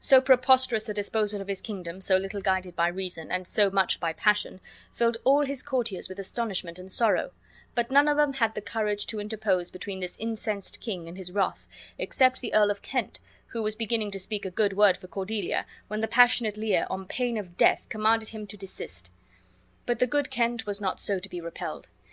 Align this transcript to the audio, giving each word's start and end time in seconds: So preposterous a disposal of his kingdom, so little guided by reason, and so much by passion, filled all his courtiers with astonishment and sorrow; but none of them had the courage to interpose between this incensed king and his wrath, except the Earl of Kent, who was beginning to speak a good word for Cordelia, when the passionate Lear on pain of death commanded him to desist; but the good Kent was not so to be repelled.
So 0.00 0.20
preposterous 0.20 0.88
a 0.88 0.94
disposal 0.94 1.40
of 1.40 1.46
his 1.46 1.60
kingdom, 1.60 2.00
so 2.00 2.16
little 2.16 2.40
guided 2.40 2.74
by 2.74 2.88
reason, 2.88 3.30
and 3.30 3.46
so 3.46 3.70
much 3.70 4.00
by 4.00 4.12
passion, 4.12 4.58
filled 4.92 5.18
all 5.22 5.44
his 5.46 5.62
courtiers 5.62 6.08
with 6.08 6.18
astonishment 6.18 6.80
and 6.80 6.90
sorrow; 6.90 7.30
but 7.76 7.92
none 7.92 8.08
of 8.08 8.16
them 8.16 8.32
had 8.32 8.56
the 8.56 8.60
courage 8.60 9.06
to 9.06 9.20
interpose 9.20 9.70
between 9.70 10.00
this 10.00 10.16
incensed 10.18 10.80
king 10.80 11.06
and 11.06 11.16
his 11.16 11.30
wrath, 11.30 11.68
except 11.98 12.40
the 12.40 12.52
Earl 12.52 12.72
of 12.72 12.82
Kent, 12.82 13.20
who 13.50 13.62
was 13.62 13.76
beginning 13.76 14.10
to 14.10 14.18
speak 14.18 14.44
a 14.44 14.50
good 14.50 14.72
word 14.76 14.96
for 14.96 15.06
Cordelia, 15.06 15.64
when 15.86 16.00
the 16.00 16.08
passionate 16.08 16.56
Lear 16.56 16.88
on 16.90 17.06
pain 17.06 17.36
of 17.38 17.56
death 17.56 17.86
commanded 17.88 18.30
him 18.30 18.44
to 18.48 18.56
desist; 18.56 19.08
but 19.86 20.00
the 20.00 20.06
good 20.08 20.30
Kent 20.32 20.66
was 20.66 20.80
not 20.80 20.98
so 20.98 21.20
to 21.20 21.28
be 21.28 21.40
repelled. 21.40 21.88